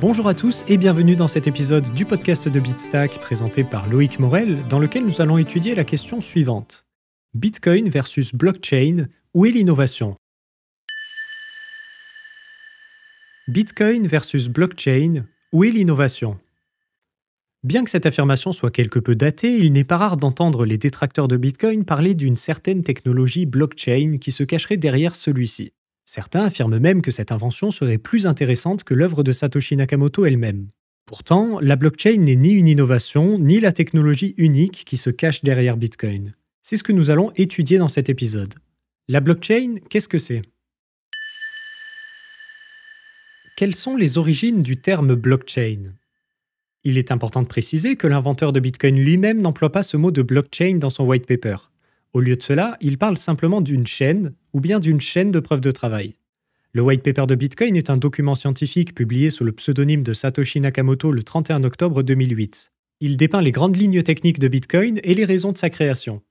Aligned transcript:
Bonjour 0.00 0.28
à 0.28 0.34
tous 0.34 0.64
et 0.66 0.78
bienvenue 0.78 1.14
dans 1.14 1.28
cet 1.28 1.46
épisode 1.46 1.92
du 1.92 2.06
podcast 2.06 2.48
de 2.48 2.58
Bitstack 2.58 3.20
présenté 3.20 3.64
par 3.64 3.86
Loïc 3.86 4.18
Morel, 4.18 4.66
dans 4.66 4.78
lequel 4.78 5.04
nous 5.04 5.20
allons 5.20 5.36
étudier 5.36 5.74
la 5.74 5.84
question 5.84 6.22
suivante. 6.22 6.86
Bitcoin 7.34 7.86
versus 7.90 8.34
blockchain, 8.34 9.08
où 9.34 9.44
est 9.44 9.50
l'innovation? 9.50 10.16
Bitcoin 13.46 14.06
versus 14.06 14.48
blockchain, 14.48 15.26
où 15.52 15.64
est 15.64 15.70
l'innovation? 15.70 16.38
Bien 17.62 17.84
que 17.84 17.90
cette 17.90 18.06
affirmation 18.06 18.52
soit 18.52 18.70
quelque 18.70 19.00
peu 19.00 19.14
datée, 19.14 19.54
il 19.54 19.70
n'est 19.70 19.84
pas 19.84 19.98
rare 19.98 20.16
d'entendre 20.16 20.64
les 20.64 20.78
détracteurs 20.78 21.28
de 21.28 21.36
Bitcoin 21.36 21.84
parler 21.84 22.14
d'une 22.14 22.36
certaine 22.36 22.82
technologie 22.82 23.44
blockchain 23.44 24.16
qui 24.18 24.32
se 24.32 24.44
cacherait 24.44 24.78
derrière 24.78 25.14
celui-ci. 25.14 25.74
Certains 26.12 26.42
affirment 26.42 26.80
même 26.80 27.02
que 27.02 27.12
cette 27.12 27.30
invention 27.30 27.70
serait 27.70 27.96
plus 27.96 28.26
intéressante 28.26 28.82
que 28.82 28.94
l'œuvre 28.94 29.22
de 29.22 29.30
Satoshi 29.30 29.76
Nakamoto 29.76 30.26
elle-même. 30.26 30.66
Pourtant, 31.06 31.60
la 31.60 31.76
blockchain 31.76 32.16
n'est 32.16 32.34
ni 32.34 32.50
une 32.50 32.66
innovation, 32.66 33.38
ni 33.38 33.60
la 33.60 33.70
technologie 33.70 34.34
unique 34.36 34.82
qui 34.84 34.96
se 34.96 35.10
cache 35.10 35.44
derrière 35.44 35.76
Bitcoin. 35.76 36.34
C'est 36.62 36.74
ce 36.74 36.82
que 36.82 36.90
nous 36.90 37.10
allons 37.10 37.30
étudier 37.36 37.78
dans 37.78 37.86
cet 37.86 38.08
épisode. 38.08 38.56
La 39.06 39.20
blockchain, 39.20 39.76
qu'est-ce 39.88 40.08
que 40.08 40.18
c'est? 40.18 40.42
Quelles 43.56 43.76
sont 43.76 43.94
les 43.94 44.18
origines 44.18 44.62
du 44.62 44.78
terme 44.78 45.14
blockchain? 45.14 45.94
Il 46.82 46.98
est 46.98 47.12
important 47.12 47.42
de 47.42 47.46
préciser 47.46 47.94
que 47.94 48.08
l'inventeur 48.08 48.52
de 48.52 48.58
Bitcoin 48.58 48.96
lui-même 48.96 49.40
n'emploie 49.40 49.70
pas 49.70 49.84
ce 49.84 49.96
mot 49.96 50.10
de 50.10 50.22
blockchain 50.22 50.78
dans 50.78 50.90
son 50.90 51.04
white 51.04 51.26
paper. 51.26 51.70
Au 52.12 52.20
lieu 52.20 52.36
de 52.36 52.42
cela, 52.42 52.76
il 52.80 52.98
parle 52.98 53.16
simplement 53.16 53.60
d'une 53.60 53.86
chaîne 53.86 54.34
ou 54.52 54.60
bien 54.60 54.80
d'une 54.80 55.00
chaîne 55.00 55.30
de 55.30 55.40
preuves 55.40 55.60
de 55.60 55.70
travail. 55.70 56.16
Le 56.72 56.82
white 56.82 57.02
paper 57.02 57.26
de 57.26 57.34
Bitcoin 57.34 57.76
est 57.76 57.90
un 57.90 57.96
document 57.96 58.34
scientifique 58.34 58.94
publié 58.94 59.30
sous 59.30 59.44
le 59.44 59.52
pseudonyme 59.52 60.02
de 60.02 60.12
Satoshi 60.12 60.60
Nakamoto 60.60 61.12
le 61.12 61.22
31 61.22 61.64
octobre 61.64 62.02
2008. 62.02 62.72
Il 63.00 63.16
dépeint 63.16 63.42
les 63.42 63.52
grandes 63.52 63.76
lignes 63.76 64.02
techniques 64.02 64.38
de 64.38 64.48
Bitcoin 64.48 65.00
et 65.02 65.14
les 65.14 65.24
raisons 65.24 65.52
de 65.52 65.56
sa 65.56 65.70
création. 65.70 66.22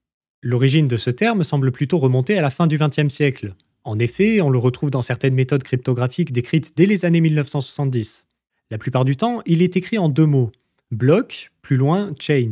L'origine 0.42 0.88
de 0.88 0.98
ce 0.98 1.10
terme 1.10 1.44
semble 1.44 1.72
plutôt 1.72 1.98
remonter 1.98 2.38
à 2.38 2.42
la 2.42 2.50
fin 2.50 2.68
du 2.68 2.78
XXe 2.78 3.14
siècle. 3.14 3.56
En 3.84 4.00
effet, 4.00 4.40
on 4.42 4.50
le 4.50 4.60
retrouve 4.60 4.92
dans 4.92 5.02
certaines 5.02 5.34
méthodes 5.34 5.64
cryptographiques 5.64 6.32
décrites 6.32 6.78
dès 6.78 6.86
les 6.86 7.06
années 7.06 7.22
1970. 7.22 8.28
La 8.72 8.78
plupart 8.78 9.04
du 9.04 9.18
temps, 9.18 9.42
il 9.46 9.62
est 9.62 9.76
écrit 9.76 9.98
en 9.98 10.10
deux 10.10 10.26
mots 10.26 10.52
block, 10.92 11.52
plus 11.62 11.78
loin 11.78 12.14
chain. 12.20 12.52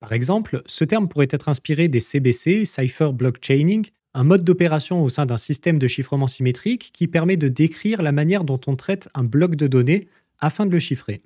Par 0.00 0.12
exemple, 0.12 0.62
ce 0.66 0.84
terme 0.84 1.08
pourrait 1.08 1.28
être 1.30 1.48
inspiré 1.48 1.88
des 1.88 2.00
CBC, 2.00 2.64
Cipher 2.64 3.10
Blockchaining, 3.12 3.86
un 4.14 4.24
mode 4.24 4.44
d'opération 4.44 5.02
au 5.02 5.08
sein 5.08 5.26
d'un 5.26 5.36
système 5.36 5.78
de 5.78 5.88
chiffrement 5.88 6.26
symétrique 6.26 6.90
qui 6.92 7.06
permet 7.06 7.36
de 7.36 7.48
décrire 7.48 8.02
la 8.02 8.12
manière 8.12 8.44
dont 8.44 8.60
on 8.66 8.76
traite 8.76 9.08
un 9.14 9.24
bloc 9.24 9.56
de 9.56 9.66
données 9.66 10.08
afin 10.38 10.66
de 10.66 10.70
le 10.70 10.78
chiffrer. 10.78 11.22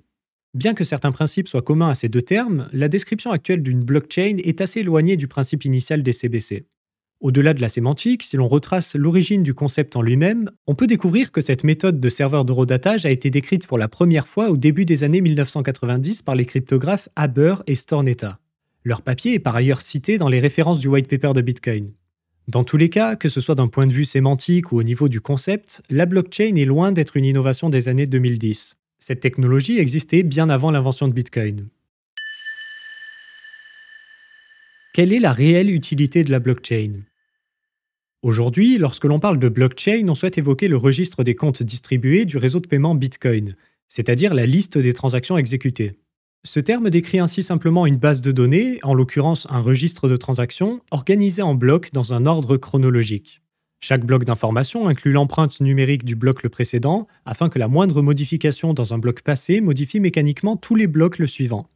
Bien 0.53 0.73
que 0.73 0.83
certains 0.83 1.13
principes 1.13 1.47
soient 1.47 1.61
communs 1.61 1.89
à 1.89 1.95
ces 1.95 2.09
deux 2.09 2.21
termes, 2.21 2.67
la 2.73 2.89
description 2.89 3.31
actuelle 3.31 3.63
d'une 3.63 3.83
blockchain 3.83 4.37
est 4.43 4.59
assez 4.59 4.81
éloignée 4.81 5.15
du 5.15 5.29
principe 5.29 5.63
initial 5.63 6.03
des 6.03 6.11
CBC. 6.11 6.65
Au-delà 7.21 7.53
de 7.53 7.61
la 7.61 7.69
sémantique, 7.69 8.23
si 8.23 8.35
l'on 8.35 8.47
retrace 8.47 8.95
l'origine 8.95 9.43
du 9.43 9.53
concept 9.53 9.95
en 9.95 10.01
lui-même, 10.01 10.49
on 10.65 10.75
peut 10.75 10.87
découvrir 10.87 11.31
que 11.31 11.39
cette 11.39 11.63
méthode 11.63 11.99
de 11.99 12.09
serveur 12.09 12.43
d'horodatage 12.43 13.05
a 13.05 13.11
été 13.11 13.29
décrite 13.29 13.67
pour 13.67 13.77
la 13.77 13.87
première 13.87 14.27
fois 14.27 14.49
au 14.49 14.57
début 14.57 14.85
des 14.85 15.03
années 15.03 15.21
1990 15.21 16.23
par 16.23 16.35
les 16.35 16.45
cryptographes 16.45 17.07
Haber 17.15 17.55
et 17.67 17.75
Stornetta. 17.75 18.39
Leur 18.83 19.03
papier 19.03 19.35
est 19.35 19.39
par 19.39 19.55
ailleurs 19.55 19.81
cité 19.81 20.17
dans 20.17 20.29
les 20.29 20.39
références 20.39 20.79
du 20.79 20.87
white 20.87 21.07
paper 21.07 21.33
de 21.33 21.41
Bitcoin. 21.41 21.91
Dans 22.47 22.63
tous 22.63 22.77
les 22.77 22.89
cas, 22.89 23.15
que 23.15 23.29
ce 23.29 23.39
soit 23.39 23.53
d'un 23.53 23.67
point 23.67 23.85
de 23.85 23.93
vue 23.93 24.05
sémantique 24.05 24.71
ou 24.71 24.79
au 24.79 24.83
niveau 24.83 25.07
du 25.07 25.21
concept, 25.21 25.83
la 25.89 26.07
blockchain 26.07 26.55
est 26.55 26.65
loin 26.65 26.91
d'être 26.91 27.15
une 27.15 27.25
innovation 27.25 27.69
des 27.69 27.87
années 27.87 28.07
2010. 28.07 28.77
Cette 28.97 29.19
technologie 29.19 29.77
existait 29.77 30.23
bien 30.23 30.49
avant 30.49 30.71
l'invention 30.71 31.07
de 31.07 31.13
Bitcoin. 31.13 31.69
Quelle 34.93 35.13
est 35.13 35.19
la 35.19 35.31
réelle 35.31 35.69
utilité 35.69 36.23
de 36.23 36.31
la 36.31 36.39
blockchain? 36.39 37.03
Aujourd'hui, 38.23 38.77
lorsque 38.77 39.05
l'on 39.05 39.19
parle 39.19 39.39
de 39.39 39.49
blockchain, 39.49 40.05
on 40.07 40.15
souhaite 40.15 40.37
évoquer 40.37 40.67
le 40.67 40.77
registre 40.77 41.23
des 41.23 41.35
comptes 41.35 41.63
distribués 41.63 42.25
du 42.25 42.37
réseau 42.37 42.59
de 42.59 42.67
paiement 42.67 42.95
Bitcoin, 42.95 43.55
c'est-à-dire 43.87 44.33
la 44.33 44.45
liste 44.45 44.77
des 44.77 44.93
transactions 44.93 45.37
exécutées. 45.37 45.93
Ce 46.43 46.59
terme 46.59 46.89
décrit 46.89 47.19
ainsi 47.19 47.43
simplement 47.43 47.85
une 47.85 47.97
base 47.97 48.21
de 48.21 48.31
données, 48.31 48.79
en 48.81 48.95
l'occurrence 48.95 49.45
un 49.51 49.59
registre 49.59 50.09
de 50.09 50.15
transactions, 50.15 50.81
organisé 50.89 51.43
en 51.43 51.53
blocs 51.53 51.93
dans 51.93 52.15
un 52.15 52.25
ordre 52.25 52.57
chronologique. 52.57 53.41
Chaque 53.79 54.05
bloc 54.05 54.25
d'information 54.25 54.87
inclut 54.87 55.11
l'empreinte 55.11 55.61
numérique 55.61 56.03
du 56.03 56.15
bloc 56.15 56.41
le 56.41 56.49
précédent, 56.49 57.07
afin 57.25 57.49
que 57.49 57.59
la 57.59 57.67
moindre 57.67 58.01
modification 58.01 58.73
dans 58.73 58.93
un 58.93 58.97
bloc 58.97 59.21
passé 59.21 59.61
modifie 59.61 59.99
mécaniquement 59.99 60.57
tous 60.57 60.75
les 60.75 60.87
blocs 60.87 61.19
le 61.19 61.27
suivant. 61.27 61.69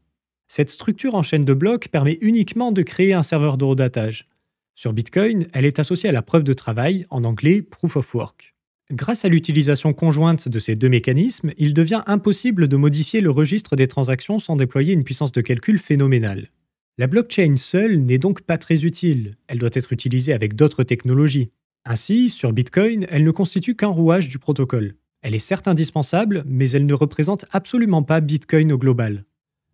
Cette 0.47 0.69
structure 0.71 1.13
en 1.13 1.21
chaîne 1.21 1.45
de 1.45 1.53
blocs 1.53 1.89
permet 1.89 2.17
uniquement 2.21 2.71
de 2.71 2.81
créer 2.81 3.13
un 3.13 3.23
serveur 3.23 3.57
de 3.57 3.65
redatage. 3.65 4.27
Sur 4.73 4.93
Bitcoin, 4.93 5.45
elle 5.53 5.65
est 5.65 5.79
associée 5.79 6.09
à 6.09 6.11
la 6.11 6.21
preuve 6.23 6.43
de 6.43 6.53
travail, 6.53 7.05
en 7.11 7.23
anglais 7.23 7.61
Proof 7.61 7.97
of 7.97 8.15
Work. 8.15 8.54
Grâce 8.91 9.25
à 9.25 9.29
l'utilisation 9.29 9.93
conjointe 9.93 10.47
de 10.47 10.59
ces 10.59 10.75
deux 10.75 10.89
mécanismes, 10.89 11.51
il 11.57 11.73
devient 11.73 12.03
impossible 12.05 12.67
de 12.67 12.77
modifier 12.77 13.19
le 13.19 13.31
registre 13.31 13.75
des 13.75 13.87
transactions 13.87 14.37
sans 14.37 14.55
déployer 14.55 14.93
une 14.93 15.03
puissance 15.03 15.31
de 15.31 15.41
calcul 15.41 15.79
phénoménale. 15.79 16.51
La 16.99 17.07
blockchain 17.07 17.57
seule 17.57 17.97
n'est 17.97 18.19
donc 18.19 18.41
pas 18.41 18.59
très 18.59 18.85
utile, 18.85 19.37
elle 19.47 19.57
doit 19.57 19.71
être 19.73 19.91
utilisée 19.91 20.33
avec 20.33 20.55
d'autres 20.55 20.83
technologies. 20.83 21.49
Ainsi, 21.83 22.29
sur 22.29 22.53
Bitcoin, 22.53 23.07
elle 23.09 23.23
ne 23.23 23.31
constitue 23.31 23.75
qu'un 23.75 23.87
rouage 23.87 24.29
du 24.29 24.37
protocole. 24.37 24.93
Elle 25.23 25.33
est 25.33 25.39
certes 25.39 25.67
indispensable, 25.67 26.43
mais 26.45 26.69
elle 26.69 26.85
ne 26.85 26.93
représente 26.93 27.45
absolument 27.51 28.03
pas 28.03 28.21
Bitcoin 28.21 28.71
au 28.71 28.77
global. 28.77 29.25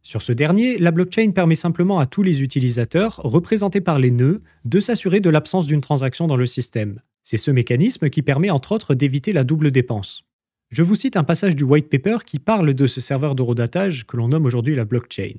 Sur 0.04 0.22
ce 0.22 0.32
dernier, 0.32 0.80
la 0.80 0.92
blockchain 0.92 1.32
permet 1.32 1.56
simplement 1.56 2.00
à 2.00 2.06
tous 2.06 2.24
les 2.24 2.42
utilisateurs, 2.42 3.18
représentés 3.18 3.82
par 3.82 4.00
les 4.00 4.12
nœuds, 4.12 4.42
de 4.64 4.80
s'assurer 4.80 5.20
de 5.20 5.30
l'absence 5.30 5.68
d'une 5.68 5.82
transaction 5.82 6.28
dans 6.28 6.38
le 6.38 6.46
système. 6.46 7.02
C'est 7.24 7.38
ce 7.38 7.52
mécanisme 7.52 8.10
qui 8.10 8.22
permet 8.22 8.50
entre 8.50 8.72
autres 8.72 8.96
d'éviter 8.96 9.34
la 9.34 9.44
double 9.44 9.72
dépense. 9.72 10.24
Je 10.72 10.84
vous 10.84 10.96
cite 10.96 11.18
un 11.18 11.24
passage 11.24 11.56
du 11.56 11.64
white 11.64 11.90
paper 11.90 12.18
qui 12.26 12.40
parle 12.40 12.74
de 12.74 12.88
ce 12.88 13.02
serveur 13.02 13.36
d'horodatage 13.36 14.06
que 14.08 14.18
l'on 14.18 14.30
nomme 14.30 14.46
aujourd'hui 14.46 14.76
la 14.76 14.86
blockchain. 14.86 15.34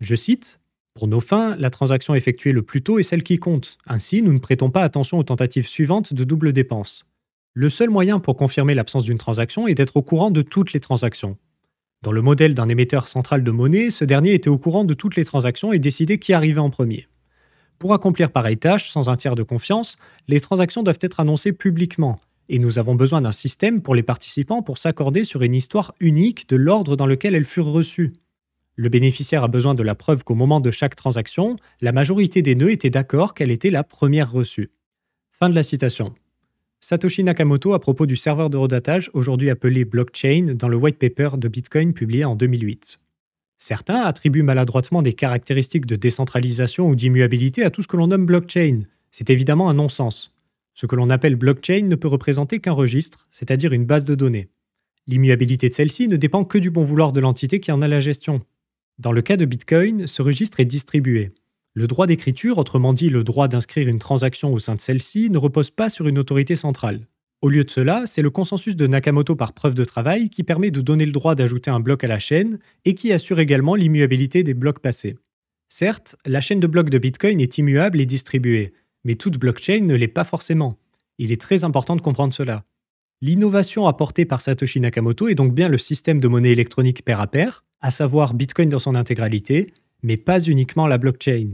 Je 0.00 0.14
cite 0.14 0.60
Pour 0.94 1.08
nos 1.08 1.20
fins, 1.20 1.56
la 1.56 1.70
transaction 1.70 2.14
effectuée 2.14 2.52
le 2.52 2.62
plus 2.62 2.82
tôt 2.82 2.98
est 2.98 3.02
celle 3.02 3.22
qui 3.22 3.38
compte. 3.38 3.78
Ainsi, 3.86 4.22
nous 4.22 4.32
ne 4.32 4.38
prêtons 4.38 4.70
pas 4.70 4.82
attention 4.82 5.18
aux 5.18 5.24
tentatives 5.24 5.68
suivantes 5.68 6.14
de 6.14 6.24
double 6.24 6.52
dépense. 6.52 7.04
Le 7.52 7.68
seul 7.68 7.90
moyen 7.90 8.20
pour 8.20 8.36
confirmer 8.36 8.74
l'absence 8.74 9.04
d'une 9.04 9.18
transaction 9.18 9.66
est 9.66 9.74
d'être 9.74 9.96
au 9.96 10.02
courant 10.02 10.30
de 10.30 10.42
toutes 10.42 10.72
les 10.72 10.80
transactions. 10.80 11.36
Dans 12.02 12.12
le 12.12 12.22
modèle 12.22 12.54
d'un 12.54 12.68
émetteur 12.68 13.08
central 13.08 13.42
de 13.42 13.50
monnaie, 13.50 13.90
ce 13.90 14.04
dernier 14.04 14.34
était 14.34 14.50
au 14.50 14.58
courant 14.58 14.84
de 14.84 14.94
toutes 14.94 15.16
les 15.16 15.24
transactions 15.24 15.72
et 15.72 15.78
décidait 15.78 16.18
qui 16.18 16.32
arrivait 16.32 16.60
en 16.60 16.70
premier. 16.70 17.08
Pour 17.78 17.92
accomplir 17.92 18.30
pareille 18.30 18.56
tâche 18.56 18.88
sans 18.88 19.08
un 19.08 19.16
tiers 19.16 19.34
de 19.34 19.42
confiance, 19.42 19.96
les 20.28 20.40
transactions 20.40 20.82
doivent 20.82 20.98
être 21.00 21.20
annoncées 21.20 21.52
publiquement, 21.52 22.16
et 22.48 22.58
nous 22.58 22.78
avons 22.78 22.94
besoin 22.94 23.20
d'un 23.20 23.32
système 23.32 23.82
pour 23.82 23.94
les 23.94 24.02
participants 24.02 24.62
pour 24.62 24.78
s'accorder 24.78 25.24
sur 25.24 25.42
une 25.42 25.54
histoire 25.54 25.94
unique 26.00 26.48
de 26.48 26.56
l'ordre 26.56 26.96
dans 26.96 27.06
lequel 27.06 27.34
elles 27.34 27.44
furent 27.44 27.66
reçues. 27.66 28.12
Le 28.76 28.88
bénéficiaire 28.88 29.44
a 29.44 29.48
besoin 29.48 29.74
de 29.74 29.82
la 29.82 29.94
preuve 29.94 30.22
qu'au 30.22 30.34
moment 30.34 30.60
de 30.60 30.70
chaque 30.70 30.96
transaction, 30.96 31.56
la 31.80 31.92
majorité 31.92 32.42
des 32.42 32.54
nœuds 32.54 32.72
étaient 32.72 32.90
d'accord 32.90 33.34
qu'elle 33.34 33.50
était 33.50 33.70
la 33.70 33.84
première 33.84 34.30
reçue. 34.30 34.70
Fin 35.32 35.48
de 35.48 35.54
la 35.54 35.62
citation. 35.62 36.14
Satoshi 36.80 37.24
Nakamoto 37.24 37.72
à 37.72 37.80
propos 37.80 38.06
du 38.06 38.16
serveur 38.16 38.50
de 38.50 38.56
redatage, 38.56 39.10
aujourd'hui 39.14 39.50
appelé 39.50 39.84
blockchain, 39.84 40.54
dans 40.54 40.68
le 40.68 40.76
white 40.76 40.98
paper 40.98 41.30
de 41.36 41.48
Bitcoin 41.48 41.94
publié 41.94 42.24
en 42.24 42.36
2008. 42.36 42.98
Certains 43.58 44.02
attribuent 44.02 44.42
maladroitement 44.42 45.02
des 45.02 45.14
caractéristiques 45.14 45.86
de 45.86 45.96
décentralisation 45.96 46.88
ou 46.88 46.94
d'immuabilité 46.94 47.64
à 47.64 47.70
tout 47.70 47.82
ce 47.82 47.88
que 47.88 47.96
l'on 47.96 48.08
nomme 48.08 48.26
blockchain. 48.26 48.80
C'est 49.10 49.30
évidemment 49.30 49.70
un 49.70 49.74
non-sens. 49.74 50.32
Ce 50.74 50.84
que 50.84 50.94
l'on 50.94 51.08
appelle 51.08 51.36
blockchain 51.36 51.86
ne 51.86 51.96
peut 51.96 52.08
représenter 52.08 52.60
qu'un 52.60 52.72
registre, 52.72 53.26
c'est-à-dire 53.30 53.72
une 53.72 53.86
base 53.86 54.04
de 54.04 54.14
données. 54.14 54.50
L'immuabilité 55.06 55.68
de 55.68 55.74
celle-ci 55.74 56.08
ne 56.08 56.16
dépend 56.16 56.44
que 56.44 56.58
du 56.58 56.70
bon 56.70 56.82
vouloir 56.82 57.12
de 57.12 57.20
l'entité 57.20 57.60
qui 57.60 57.72
en 57.72 57.80
a 57.80 57.88
la 57.88 58.00
gestion. 58.00 58.42
Dans 58.98 59.12
le 59.12 59.22
cas 59.22 59.36
de 59.36 59.46
Bitcoin, 59.46 60.06
ce 60.06 60.20
registre 60.20 60.60
est 60.60 60.66
distribué. 60.66 61.32
Le 61.72 61.86
droit 61.86 62.06
d'écriture, 62.06 62.58
autrement 62.58 62.92
dit 62.92 63.08
le 63.08 63.24
droit 63.24 63.48
d'inscrire 63.48 63.88
une 63.88 63.98
transaction 63.98 64.52
au 64.52 64.58
sein 64.58 64.74
de 64.74 64.80
celle-ci, 64.80 65.30
ne 65.30 65.38
repose 65.38 65.70
pas 65.70 65.88
sur 65.88 66.08
une 66.08 66.18
autorité 66.18 66.56
centrale. 66.56 67.06
Au 67.42 67.50
lieu 67.50 67.64
de 67.64 67.70
cela, 67.70 68.02
c'est 68.06 68.22
le 68.22 68.30
consensus 68.30 68.76
de 68.76 68.86
Nakamoto 68.86 69.36
par 69.36 69.52
preuve 69.52 69.74
de 69.74 69.84
travail 69.84 70.30
qui 70.30 70.42
permet 70.42 70.70
de 70.70 70.80
donner 70.80 71.04
le 71.04 71.12
droit 71.12 71.34
d'ajouter 71.34 71.70
un 71.70 71.80
bloc 71.80 72.02
à 72.02 72.08
la 72.08 72.18
chaîne 72.18 72.58
et 72.84 72.94
qui 72.94 73.12
assure 73.12 73.38
également 73.38 73.74
l'immuabilité 73.74 74.42
des 74.42 74.54
blocs 74.54 74.80
passés. 74.80 75.16
Certes, 75.68 76.16
la 76.24 76.40
chaîne 76.40 76.60
de 76.60 76.66
blocs 76.66 76.90
de 76.90 76.98
Bitcoin 76.98 77.40
est 77.40 77.58
immuable 77.58 78.00
et 78.00 78.06
distribuée, 78.06 78.72
mais 79.04 79.16
toute 79.16 79.38
blockchain 79.38 79.80
ne 79.82 79.94
l'est 79.94 80.08
pas 80.08 80.24
forcément. 80.24 80.78
Il 81.18 81.30
est 81.30 81.40
très 81.40 81.64
important 81.64 81.94
de 81.94 82.00
comprendre 82.00 82.32
cela. 82.32 82.64
L'innovation 83.20 83.86
apportée 83.86 84.24
par 84.24 84.40
Satoshi 84.40 84.80
Nakamoto 84.80 85.28
est 85.28 85.34
donc 85.34 85.54
bien 85.54 85.68
le 85.68 85.78
système 85.78 86.20
de 86.20 86.28
monnaie 86.28 86.52
électronique 86.52 87.04
pair 87.04 87.20
à 87.20 87.26
pair, 87.26 87.64
à 87.80 87.90
savoir 87.90 88.34
Bitcoin 88.34 88.68
dans 88.68 88.78
son 88.78 88.94
intégralité, 88.94 89.68
mais 90.02 90.16
pas 90.16 90.40
uniquement 90.40 90.86
la 90.86 90.98
blockchain. 90.98 91.52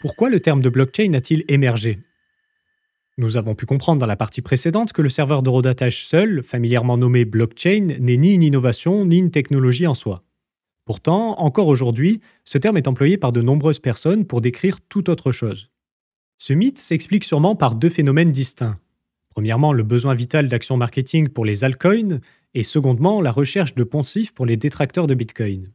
Pourquoi 0.00 0.30
le 0.30 0.40
terme 0.40 0.60
de 0.60 0.68
blockchain 0.68 1.12
a-t-il 1.14 1.44
émergé? 1.48 1.98
Nous 3.18 3.36
avons 3.36 3.54
pu 3.54 3.66
comprendre 3.66 4.00
dans 4.00 4.06
la 4.06 4.16
partie 4.16 4.40
précédente 4.40 4.92
que 4.92 5.02
le 5.02 5.10
serveur 5.10 5.42
d'eurodatage 5.42 6.04
seul, 6.04 6.42
familièrement 6.42 6.96
nommé 6.96 7.26
blockchain, 7.26 7.88
n'est 8.00 8.16
ni 8.16 8.32
une 8.32 8.42
innovation 8.42 9.04
ni 9.04 9.18
une 9.18 9.30
technologie 9.30 9.86
en 9.86 9.92
soi. 9.92 10.22
Pourtant, 10.86 11.38
encore 11.38 11.68
aujourd'hui, 11.68 12.20
ce 12.44 12.58
terme 12.58 12.78
est 12.78 12.88
employé 12.88 13.18
par 13.18 13.32
de 13.32 13.42
nombreuses 13.42 13.78
personnes 13.78 14.24
pour 14.24 14.40
décrire 14.40 14.80
toute 14.80 15.10
autre 15.10 15.30
chose. 15.30 15.68
Ce 16.38 16.54
mythe 16.54 16.78
s'explique 16.78 17.24
sûrement 17.24 17.54
par 17.54 17.74
deux 17.76 17.90
phénomènes 17.90 18.32
distincts. 18.32 18.78
Premièrement, 19.28 19.72
le 19.72 19.82
besoin 19.82 20.14
vital 20.14 20.48
d'action 20.48 20.76
marketing 20.76 21.28
pour 21.28 21.44
les 21.44 21.64
altcoins, 21.64 22.20
et 22.54 22.62
secondement, 22.62 23.20
la 23.20 23.30
recherche 23.30 23.74
de 23.74 23.84
poncifs 23.84 24.32
pour 24.32 24.46
les 24.46 24.56
détracteurs 24.56 25.06
de 25.06 25.14
Bitcoin. 25.14 25.70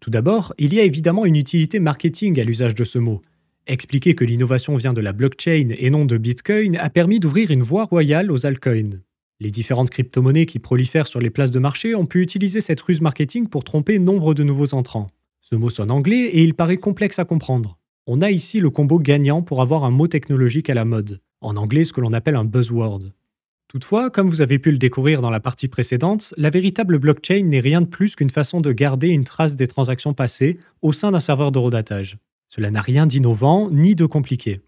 Tout 0.00 0.10
d'abord, 0.10 0.52
il 0.58 0.74
y 0.74 0.80
a 0.80 0.84
évidemment 0.84 1.24
une 1.24 1.36
utilité 1.36 1.80
marketing 1.80 2.38
à 2.40 2.44
l'usage 2.44 2.74
de 2.74 2.84
ce 2.84 2.98
mot. 2.98 3.22
Expliquer 3.68 4.14
que 4.14 4.24
l'innovation 4.24 4.76
vient 4.76 4.92
de 4.92 5.00
la 5.00 5.12
blockchain 5.12 5.70
et 5.76 5.90
non 5.90 6.04
de 6.04 6.16
Bitcoin 6.18 6.76
a 6.76 6.88
permis 6.88 7.18
d'ouvrir 7.18 7.50
une 7.50 7.64
voie 7.64 7.84
royale 7.84 8.30
aux 8.30 8.46
altcoins. 8.46 9.00
Les 9.40 9.50
différentes 9.50 9.90
crypto-monnaies 9.90 10.46
qui 10.46 10.60
prolifèrent 10.60 11.08
sur 11.08 11.18
les 11.18 11.30
places 11.30 11.50
de 11.50 11.58
marché 11.58 11.96
ont 11.96 12.06
pu 12.06 12.22
utiliser 12.22 12.60
cette 12.60 12.80
ruse 12.80 13.00
marketing 13.00 13.48
pour 13.48 13.64
tromper 13.64 13.98
nombre 13.98 14.34
de 14.34 14.44
nouveaux 14.44 14.72
entrants. 14.74 15.08
Ce 15.40 15.56
mot 15.56 15.68
sonne 15.68 15.90
anglais 15.90 16.26
et 16.26 16.44
il 16.44 16.54
paraît 16.54 16.76
complexe 16.76 17.18
à 17.18 17.24
comprendre. 17.24 17.76
On 18.06 18.22
a 18.22 18.30
ici 18.30 18.60
le 18.60 18.70
combo 18.70 19.00
gagnant 19.00 19.42
pour 19.42 19.60
avoir 19.60 19.82
un 19.82 19.90
mot 19.90 20.06
technologique 20.06 20.70
à 20.70 20.74
la 20.74 20.84
mode, 20.84 21.20
en 21.40 21.56
anglais 21.56 21.82
ce 21.82 21.92
que 21.92 22.00
l'on 22.00 22.12
appelle 22.12 22.36
un 22.36 22.44
buzzword. 22.44 23.00
Toutefois, 23.66 24.10
comme 24.10 24.28
vous 24.28 24.42
avez 24.42 24.60
pu 24.60 24.70
le 24.70 24.78
découvrir 24.78 25.20
dans 25.20 25.30
la 25.30 25.40
partie 25.40 25.66
précédente, 25.66 26.32
la 26.36 26.50
véritable 26.50 27.00
blockchain 27.00 27.42
n'est 27.42 27.58
rien 27.58 27.80
de 27.80 27.86
plus 27.86 28.14
qu'une 28.14 28.30
façon 28.30 28.60
de 28.60 28.70
garder 28.70 29.08
une 29.08 29.24
trace 29.24 29.56
des 29.56 29.66
transactions 29.66 30.14
passées 30.14 30.56
au 30.82 30.92
sein 30.92 31.10
d'un 31.10 31.20
serveur 31.20 31.50
d'eurodatage. 31.50 32.16
Cela 32.56 32.70
n'a 32.70 32.80
rien 32.80 33.06
d'innovant 33.06 33.70
ni 33.70 33.94
de 33.94 34.06
compliqué. 34.06 34.60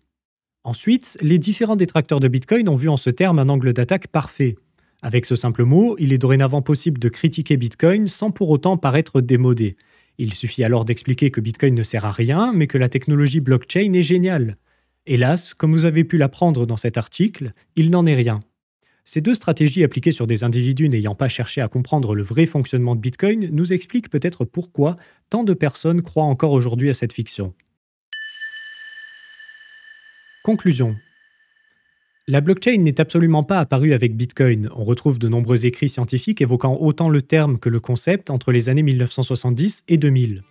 Ensuite, 0.63 1.19
les 1.21 1.39
différents 1.39 1.77
détracteurs 1.77 2.21
de 2.21 2.29
Bitcoin 2.29 2.69
ont 2.69 2.77
vu 2.77 2.89
en 2.89 2.97
ce 2.97 3.11
terme 3.11 3.39
un 3.39 3.49
angle 3.49 3.73
d'attaque 3.73 4.09
parfait. 4.09 4.57
Avec 5.03 5.25
ce 5.25 5.35
simple 5.35 5.65
mot, 5.65 5.97
il 5.99 6.13
est 6.13 6.19
dorénavant 6.19 6.63
possible 6.63 7.01
de 7.01 7.09
critiquer 7.09 7.57
Bitcoin 7.57 8.07
sans 8.07 8.31
pour 8.31 8.51
autant 8.51 8.77
paraître 8.77 9.21
démodé, 9.21 9.77
il 10.19 10.35
suffit 10.35 10.65
alors 10.65 10.85
d'expliquer 10.85 11.31
que 11.31 11.41
Bitcoin 11.41 11.75
ne 11.75 11.85
sert 11.85 12.05
à 12.05 12.11
rien, 12.11 12.53
mais 12.53 12.67
que 12.67 12.77
la 12.77 12.89
technologie 12.89 13.41
blockchain 13.41 13.93
est 13.93 14.03
géniale. 14.03 14.57
Hélas, 15.07 15.55
comme 15.55 15.71
vous 15.71 15.85
avez 15.85 16.03
pu 16.03 16.19
l'apprendre 16.19 16.67
dans 16.67 16.77
cet 16.77 16.99
article, 16.99 17.53
il 17.77 17.91
n'en 17.91 18.05
est 18.05 18.17
rien. 18.17 18.41
Ces 19.05 19.21
deux 19.21 19.33
stratégies 19.33 19.85
appliquées 19.85 20.13
sur 20.13 20.27
des 20.27 20.43
individus 20.43 20.89
n'ayant 20.89 21.15
pas 21.15 21.29
cherché 21.29 21.61
à 21.61 21.69
comprendre 21.69 22.15
le 22.17 22.23
vrai 22.25 22.47
fonctionnement 22.47 22.97
de 22.97 23.01
Bitcoin 23.01 23.49
nous 23.53 23.73
expliquent 23.73 24.11
peut-être 24.11 24.45
pourquoi 24.45 24.97
tant 25.31 25.45
de 25.45 25.55
personnes 25.55 26.03
croient 26.03 26.25
encore 26.25 26.53
aujourd'hui 26.53 26.91
à 26.91 26.95
cette 26.95 27.13
fiction. 27.13 27.55
Conclusion. 30.49 30.97
La 32.27 32.41
blockchain 32.41 32.79
n'est 32.79 33.03
absolument 33.03 33.43
pas 33.43 33.59
apparue 33.59 33.93
avec 33.93 34.17
Bitcoin. 34.17 34.71
On 34.75 34.83
retrouve 34.83 35.19
de 35.19 35.29
nombreux 35.29 35.67
écrits 35.67 35.91
scientifiques 35.91 36.41
évoquant 36.41 36.75
autant 36.81 37.11
le 37.11 37.21
terme 37.21 37.59
que 37.59 37.69
le 37.69 37.81
concept 37.81 38.31
entre 38.31 38.51
les 38.51 38.71
années 38.71 38.83
1970 38.83 39.85
et 39.89 39.99
2000. 39.99 40.43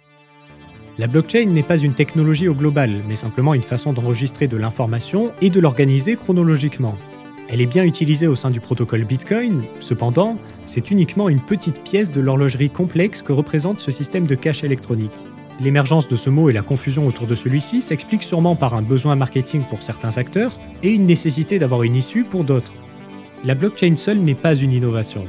La 0.99 1.07
blockchain 1.07 1.47
n'est 1.47 1.63
pas 1.63 1.79
une 1.79 1.95
technologie 1.95 2.47
au 2.47 2.53
global, 2.53 3.03
mais 3.07 3.15
simplement 3.15 3.55
une 3.55 3.63
façon 3.63 3.91
d'enregistrer 3.91 4.47
de 4.47 4.55
l'information 4.55 5.33
et 5.41 5.49
de 5.49 5.59
l'organiser 5.59 6.15
chronologiquement. 6.15 6.95
Elle 7.49 7.61
est 7.61 7.65
bien 7.65 7.83
utilisée 7.83 8.27
au 8.27 8.35
sein 8.35 8.51
du 8.51 8.59
protocole 8.59 9.03
Bitcoin, 9.03 9.63
cependant, 9.79 10.37
c'est 10.67 10.91
uniquement 10.91 11.27
une 11.27 11.41
petite 11.41 11.81
pièce 11.81 12.13
de 12.13 12.21
l'horlogerie 12.21 12.69
complexe 12.69 13.23
que 13.23 13.33
représente 13.33 13.79
ce 13.79 13.89
système 13.89 14.27
de 14.27 14.35
cache 14.35 14.63
électronique. 14.63 15.25
L'émergence 15.59 16.07
de 16.07 16.15
ce 16.15 16.29
mot 16.29 16.49
et 16.49 16.53
la 16.53 16.61
confusion 16.61 17.07
autour 17.07 17.25
de 17.25 17.33
celui-ci 17.33 17.81
s'expliquent 17.81 18.23
sûrement 18.23 18.55
par 18.55 18.75
un 18.75 18.83
besoin 18.83 19.15
marketing 19.15 19.63
pour 19.63 19.81
certains 19.81 20.17
acteurs 20.17 20.59
et 20.83 20.91
une 20.91 21.05
nécessité 21.05 21.57
d'avoir 21.57 21.83
une 21.83 21.95
issue 21.95 22.23
pour 22.23 22.43
d'autres. 22.43 22.73
La 23.43 23.55
blockchain 23.55 23.95
seule 23.95 24.19
n'est 24.19 24.35
pas 24.35 24.55
une 24.55 24.71
innovation. 24.71 25.25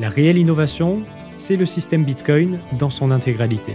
La 0.00 0.08
réelle 0.10 0.38
innovation, 0.38 1.02
c'est 1.38 1.56
le 1.56 1.66
système 1.66 2.04
Bitcoin 2.04 2.58
dans 2.78 2.90
son 2.90 3.10
intégralité. 3.10 3.74